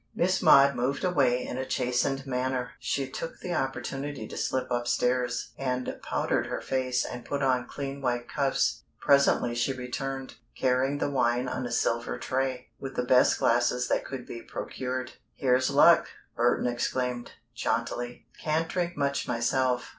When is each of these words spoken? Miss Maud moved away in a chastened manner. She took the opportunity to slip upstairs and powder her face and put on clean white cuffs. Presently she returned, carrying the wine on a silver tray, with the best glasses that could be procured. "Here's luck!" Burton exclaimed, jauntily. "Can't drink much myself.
Miss 0.15 0.41
Maud 0.41 0.73
moved 0.73 1.03
away 1.03 1.45
in 1.45 1.59
a 1.59 1.63
chastened 1.67 2.25
manner. 2.25 2.71
She 2.79 3.07
took 3.07 3.37
the 3.39 3.53
opportunity 3.53 4.27
to 4.29 4.35
slip 4.35 4.65
upstairs 4.71 5.51
and 5.59 5.95
powder 6.01 6.41
her 6.45 6.59
face 6.59 7.05
and 7.05 7.23
put 7.23 7.43
on 7.43 7.67
clean 7.67 8.01
white 8.01 8.27
cuffs. 8.27 8.81
Presently 8.99 9.53
she 9.53 9.73
returned, 9.73 10.37
carrying 10.57 10.97
the 10.97 11.11
wine 11.11 11.47
on 11.47 11.67
a 11.67 11.71
silver 11.71 12.17
tray, 12.17 12.69
with 12.79 12.95
the 12.95 13.03
best 13.05 13.37
glasses 13.37 13.89
that 13.89 14.03
could 14.03 14.25
be 14.25 14.41
procured. 14.41 15.11
"Here's 15.35 15.69
luck!" 15.69 16.07
Burton 16.35 16.65
exclaimed, 16.65 17.33
jauntily. 17.53 18.25
"Can't 18.41 18.67
drink 18.67 18.97
much 18.97 19.27
myself. 19.27 19.89